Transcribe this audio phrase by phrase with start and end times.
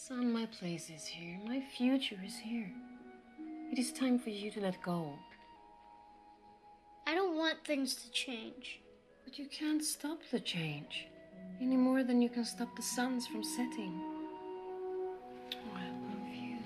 [0.00, 1.40] Son, my place is here.
[1.44, 2.70] My future is here.
[3.72, 5.18] It is time for you to let go.
[7.04, 8.80] I don't want things to change.
[9.24, 11.08] But you can't stop the change.
[11.60, 14.00] Any more than you can stop the suns from setting.
[15.52, 16.58] Oh, I love you.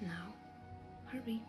[0.00, 0.32] Now,
[1.12, 1.42] hurry.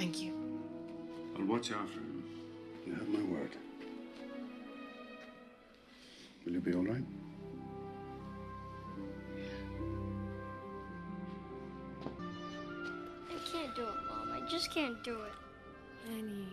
[0.00, 0.32] Thank you.
[1.38, 2.24] I'll watch after him.
[2.86, 3.50] You have my word.
[6.46, 7.04] Will you be all right?
[13.28, 14.32] I can't do it, Mom.
[14.32, 15.34] I just can't do it.
[16.10, 16.48] Annie.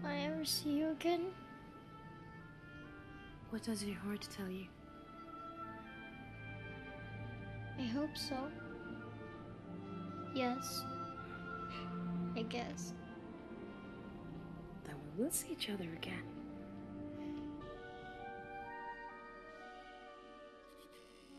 [0.00, 1.22] Will I ever see you again?
[3.50, 4.66] What does your heart tell you?
[7.80, 8.36] I hope so.
[10.38, 10.84] Yes.
[12.36, 12.92] I guess.
[14.84, 16.22] Then we will see each other again.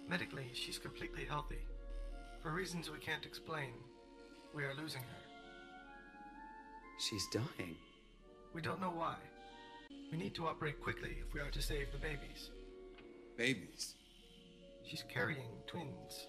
[0.06, 1.64] Medically, she's completely healthy.
[2.44, 3.72] For reasons we can't explain,
[4.54, 5.24] we are losing her.
[6.98, 7.78] She's dying.
[8.54, 9.16] We don't know why.
[10.12, 12.50] We need to operate quickly if we are to save the babies.
[13.38, 13.96] Babies.
[14.84, 16.28] She's carrying twins.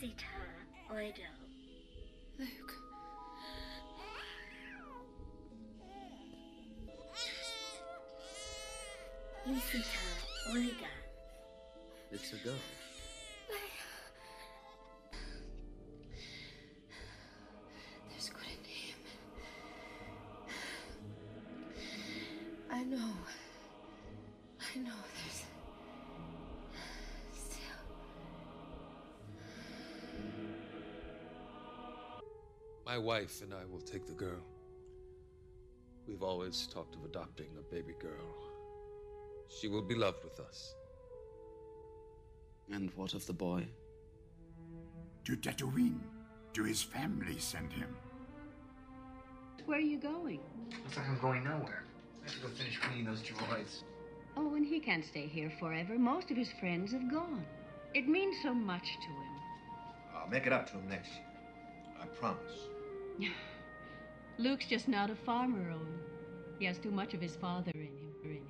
[0.00, 0.24] Isita
[0.90, 1.28] Oido.
[2.38, 2.74] Luke.
[9.46, 10.00] Isita
[10.52, 10.88] Oida.
[12.12, 12.54] It's a go.
[32.90, 34.42] My wife and I will take the girl.
[36.08, 38.34] We've always talked of adopting a baby girl.
[39.48, 40.74] She will be loved with us.
[42.72, 43.64] And what of the boy?
[45.24, 46.00] To Tatooine.
[46.54, 47.94] To his family send him.
[49.66, 50.40] Where are you going?
[50.82, 51.84] Looks like I'm going nowhere.
[52.22, 53.84] I have to go finish cleaning those droids.
[54.36, 55.96] Oh, and he can't stay here forever.
[55.96, 57.46] Most of his friends have gone.
[57.94, 59.36] It means so much to him.
[60.12, 61.26] I'll make it up to him next year.
[62.02, 62.69] I promise.
[64.38, 66.00] Luke's just not a farmer, Owen.
[66.58, 68.12] He has too much of his father in him.
[68.24, 68.44] In him.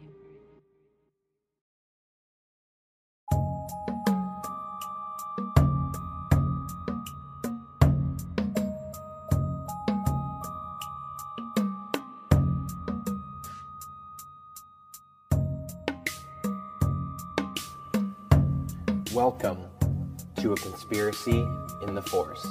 [19.13, 19.59] Welcome
[20.41, 21.47] to A Conspiracy
[21.83, 22.47] in the Force,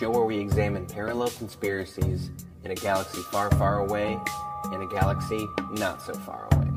[0.00, 2.30] show where we examine parallel conspiracies
[2.64, 4.18] in a galaxy far, far away
[4.72, 6.70] and a galaxy not so far away.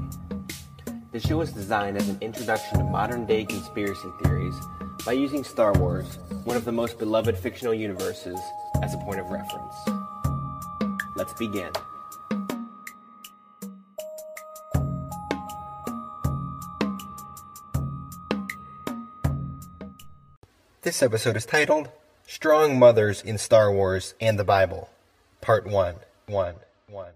[1.13, 4.55] This show is designed as an introduction to modern day conspiracy theories
[5.05, 8.37] by using Star Wars, one of the most beloved fictional universes,
[8.81, 9.75] as a point of reference.
[11.15, 11.71] Let's begin.
[20.81, 21.89] This episode is titled
[22.27, 24.89] Strong Mothers in Star Wars and the Bible,
[25.41, 25.95] Part 1.
[26.27, 26.55] 1.
[26.87, 27.11] 1.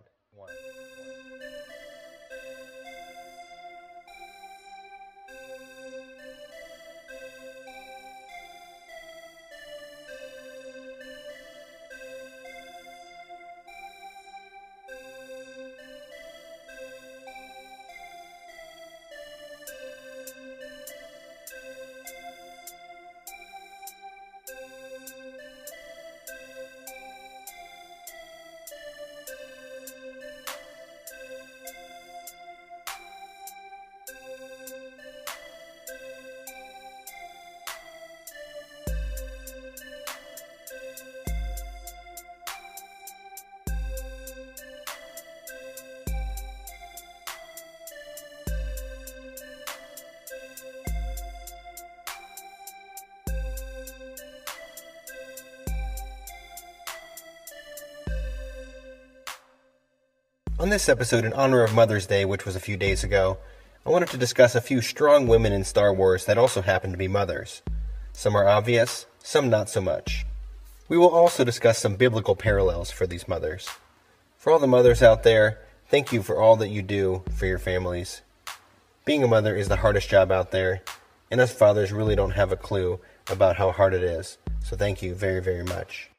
[60.60, 63.38] On this episode, in honor of Mother's Day, which was a few days ago,
[63.86, 66.98] I wanted to discuss a few strong women in Star Wars that also happen to
[66.98, 67.62] be mothers.
[68.14, 70.26] Some are obvious, some not so much.
[70.90, 73.70] We will also discuss some biblical parallels for these mothers.
[74.38, 75.60] For all the mothers out there,
[75.90, 78.22] Thank you for all that you do for your families.
[79.06, 80.82] Being a mother is the hardest job out there,
[81.32, 83.00] and us fathers really don't have a clue
[83.30, 84.38] about how hard it is.
[84.62, 86.10] So thank you very, very much.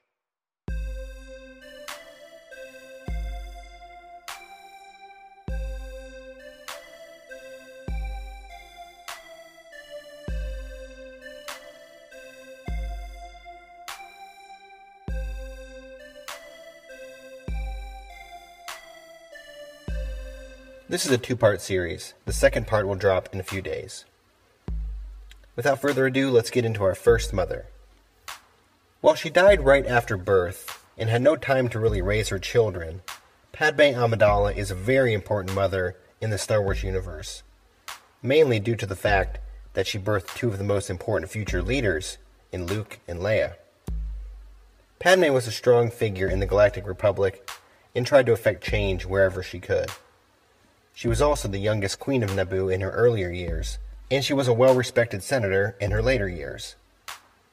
[20.91, 22.15] This is a two part series.
[22.25, 24.07] The second part will drop in a few days.
[25.55, 27.67] Without further ado, let's get into our first mother.
[29.03, 33.03] While she died right after birth and had no time to really raise her children,
[33.53, 37.43] Padme Amidala is a very important mother in the Star Wars universe,
[38.23, 39.41] mainly due to the fact
[39.75, 42.17] that she birthed two of the most important future leaders
[42.51, 43.57] in Luke and Leia.
[45.01, 47.47] Padme was a strong figure in the Galactic Republic
[47.95, 49.91] and tried to effect change wherever she could.
[50.99, 53.79] She was also the youngest queen of Naboo in her earlier years,
[54.11, 56.75] and she was a well respected senator in her later years.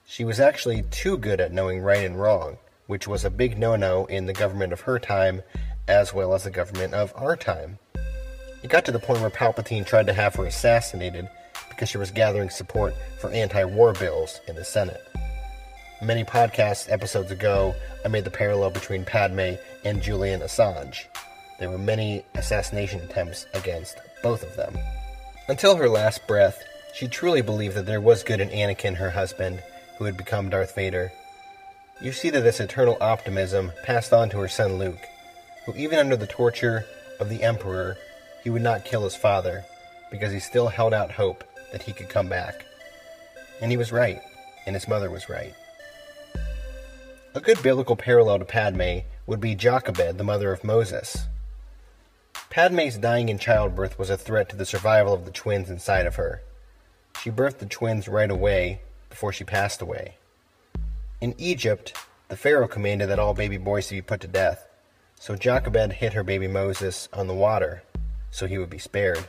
[0.04, 2.58] She was actually too good at knowing right and wrong,
[2.88, 5.44] which was a big no no in the government of her time
[5.88, 7.78] as well as the government of our time.
[8.64, 11.30] It got to the point where Palpatine tried to have her assassinated
[11.70, 15.08] because she was gathering support for anti war bills in the Senate.
[16.02, 21.06] Many podcast episodes ago, I made the parallel between Padme and Julian Assange.
[21.60, 24.78] There were many assassination attempts against both of them.
[25.48, 26.62] Until her last breath,
[26.94, 29.62] she truly believed that there was good in Anakin, her husband,
[29.98, 31.12] who had become Darth Vader.
[32.02, 35.00] You see that this eternal optimism passed on to her son Luke,
[35.66, 36.86] who, even under the torture
[37.20, 37.98] of the Emperor,
[38.44, 39.64] he would not kill his father,
[40.12, 42.66] because he still held out hope that he could come back.
[43.62, 44.22] And he was right,
[44.66, 45.54] and his mother was right.
[47.34, 51.28] A good biblical parallel to Padme would be Jochebed, the mother of Moses.
[52.56, 56.16] Padme's dying in childbirth was a threat to the survival of the twins inside of
[56.16, 56.42] her.
[57.22, 58.80] She birthed the twins right away
[59.10, 60.16] before she passed away.
[61.20, 61.94] In Egypt,
[62.30, 64.70] the Pharaoh commanded that all baby boys be put to death,
[65.20, 67.84] so Jochebed hit her baby Moses on the water
[68.32, 69.28] so he would be spared.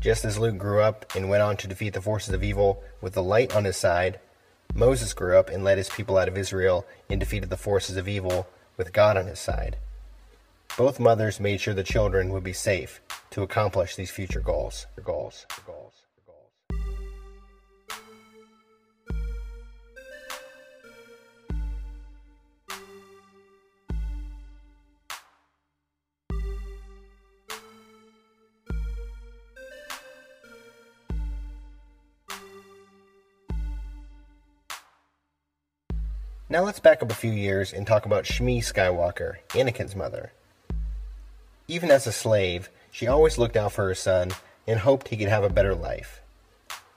[0.00, 3.12] Just as Luke grew up and went on to defeat the forces of evil with
[3.12, 4.18] the light on his side,
[4.74, 8.08] Moses grew up and led his people out of Israel and defeated the forces of
[8.08, 9.76] evil with God on his side.
[10.76, 13.00] Both mothers made sure the children would be safe
[13.30, 14.86] to accomplish these future goals.
[15.04, 15.46] Goals.
[15.66, 15.94] Goals.
[36.48, 40.32] Now let's back up a few years and talk about Shmi Skywalker, Anakin's mother.
[41.70, 44.32] Even as a slave, she always looked out for her son
[44.66, 46.20] and hoped he could have a better life.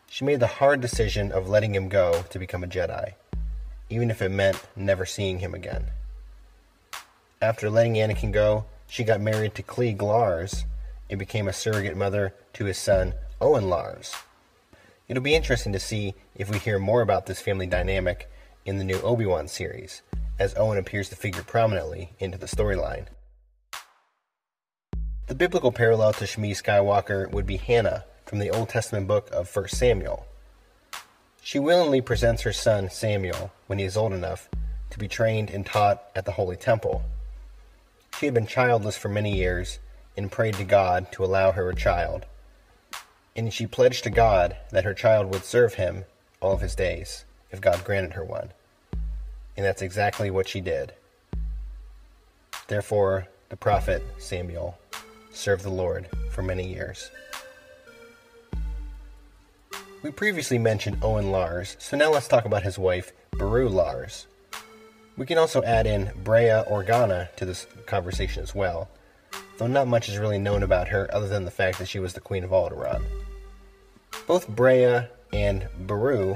[0.10, 3.14] She made the hard decision of letting him go to become a Jedi,
[3.92, 5.92] even if it meant never seeing him again.
[7.40, 10.66] After letting Anakin go, she got married to Cliegg Lars
[11.08, 14.16] and became a surrogate mother to his son, Owen Lars.
[15.08, 18.28] It'll be interesting to see if we hear more about this family dynamic
[18.66, 20.02] in the new Obi Wan series,
[20.40, 23.06] as Owen appears to figure prominently into the storyline.
[25.25, 29.56] The biblical parallel to Shmi Skywalker would be Hannah from the Old Testament book of
[29.56, 30.25] 1 Samuel.
[31.42, 34.50] She willingly presents her son Samuel, when he is old enough,
[34.89, 37.06] to be trained and taught at the Holy Temple.
[38.20, 39.80] She had been childless for many years
[40.18, 42.25] and prayed to God to allow her a child.
[43.34, 46.03] And she pledged to God that her child would serve him
[46.42, 48.50] all of his days, if God granted her one.
[49.56, 50.94] And that's exactly what she did.
[52.68, 54.77] Therefore, the prophet Samuel
[55.34, 57.12] served the Lord for many years.
[60.02, 64.28] We previously mentioned Owen Lars, so now let's talk about his wife, Beru Lars.
[65.16, 68.90] We can also add in Breha Organa to this conversation as well,
[69.58, 72.13] though not much is really known about her other than the fact that she was
[72.13, 73.04] the Queen of Alderaan.
[74.28, 76.36] Both Breha and Beru,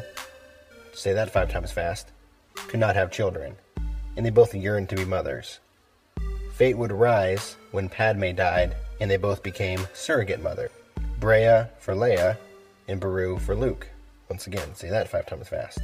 [0.94, 2.12] say that five times fast,
[2.56, 3.56] could not have children,
[4.16, 5.60] and they both yearned to be mothers.
[6.58, 10.72] Fate would rise when Padme died and they both became surrogate mother.
[11.20, 12.36] Breha for Leia,
[12.88, 13.88] and Beru for Luke.
[14.28, 15.78] Once again, say that five times fast.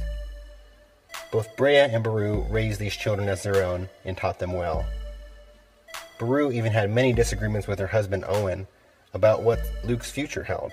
[1.30, 4.84] Both Breha and Beru raised these children as their own and taught them well.
[6.18, 8.66] Beru even had many disagreements with her husband Owen
[9.12, 10.72] about what Luke's future held.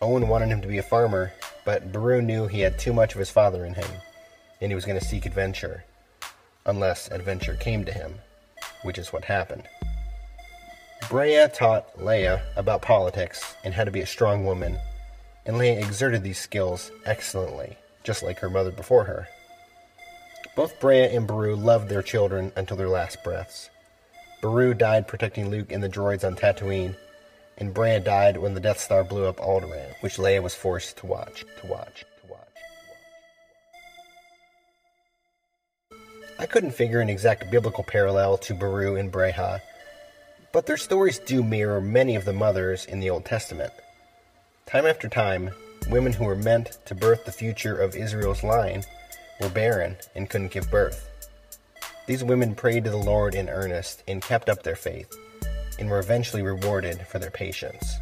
[0.00, 1.32] Owen wanted him to be a farmer,
[1.64, 3.90] but Beru knew he had too much of his father in him,
[4.60, 5.82] and he was going to seek adventure,
[6.66, 8.14] unless adventure came to him,
[8.82, 9.68] which is what happened.
[11.02, 14.78] Breha taught Leia about politics and how to be a strong woman,
[15.44, 19.28] and Leia exerted these skills excellently, just like her mother before her.
[20.54, 23.70] Both Breha and Beru loved their children until their last breaths.
[24.40, 26.96] Beru died protecting Luke and the droids on Tatooine,
[27.58, 31.06] and Breha died when the Death Star blew up Alderaan, which Leia was forced to
[31.06, 32.04] watch, to watch,
[36.42, 39.60] I couldn't figure an exact biblical parallel to Beru and Breha,
[40.50, 43.72] but their stories do mirror many of the mothers in the Old Testament.
[44.66, 45.50] Time after time,
[45.88, 48.82] women who were meant to birth the future of Israel's line
[49.40, 51.08] were barren and couldn't give birth.
[52.08, 55.16] These women prayed to the Lord in earnest and kept up their faith,
[55.78, 57.94] and were eventually rewarded for their patience.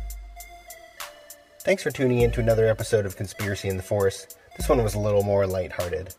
[1.60, 4.26] Thanks for tuning in to another episode of Conspiracy in the Force.
[4.56, 6.14] This one was a little more lighthearted.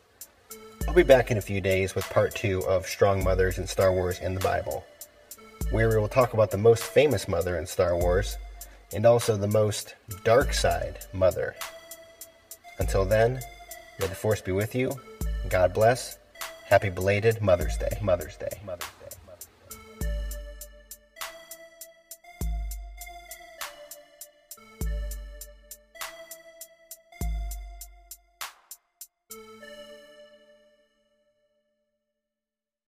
[0.92, 3.94] I'll be back in a few days with part two of Strong Mothers in Star
[3.94, 4.84] Wars and the Bible,
[5.70, 8.38] where we will talk about the most famous mother in Star Wars
[8.94, 9.96] and also the most
[10.26, 11.56] dark side mother.
[12.80, 13.40] Until then,
[14.02, 14.92] may the Force be with you.
[15.48, 16.18] God bless.
[16.66, 17.98] Happy belated Mother's Day.
[18.02, 18.60] Mother's Day.
[18.66, 19.01] Mother's Day.